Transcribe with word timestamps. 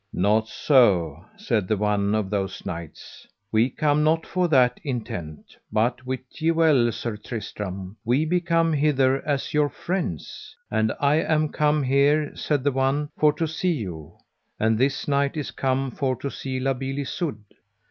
Not 0.13 0.47
so, 0.47 1.25
said 1.37 1.67
the 1.67 1.77
one 1.77 2.15
of 2.15 2.31
those 2.31 2.65
knights, 2.65 3.27
we 3.51 3.69
come 3.69 4.03
not 4.03 4.25
for 4.25 4.47
that 4.47 4.79
intent, 4.83 5.55
but 5.71 6.07
wit 6.07 6.25
ye 6.41 6.49
well 6.49 6.91
Sir 6.91 7.15
Tristram, 7.17 7.95
we 8.03 8.25
be 8.25 8.41
come 8.41 8.73
hither 8.73 9.23
as 9.27 9.53
your 9.53 9.69
friends. 9.69 10.55
And 10.71 10.91
I 10.99 11.17
am 11.17 11.49
come 11.49 11.83
here, 11.83 12.35
said 12.35 12.63
the 12.63 12.71
one, 12.71 13.09
for 13.19 13.31
to 13.33 13.47
see 13.47 13.73
you, 13.73 14.17
and 14.59 14.75
this 14.75 15.07
knight 15.07 15.37
is 15.37 15.51
come 15.51 15.91
for 15.91 16.15
to 16.15 16.31
see 16.31 16.59
La 16.59 16.73
Beale 16.73 17.01
Isoud. 17.01 17.37